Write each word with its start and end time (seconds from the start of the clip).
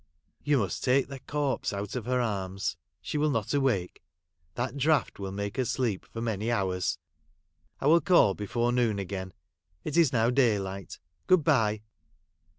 'You 0.43 0.57
must 0.57 0.83
take 0.83 1.09
the 1.09 1.19
corpse 1.19 1.71
out 1.71 1.95
of 1.95 2.07
her 2.07 2.19
arms; 2.19 2.75
She 3.03 3.19
will 3.19 3.29
not 3.29 3.53
awake. 3.53 4.01
That 4.55 4.75
draught 4.75 5.19
will 5.19 5.31
make 5.31 5.57
her 5.57 5.65
sleep 5.65 6.07
for 6.11 6.21
many 6.21 6.49
hours. 6.51 6.97
I 7.79 7.85
will 7.85 8.01
call 8.01 8.33
before 8.33 8.71
noon 8.71 8.97
again. 8.97 9.31
It 9.83 9.97
is 9.97 10.11
now 10.11 10.31
daylight. 10.31 10.97
Good 11.27 11.43
bye.' 11.43 11.83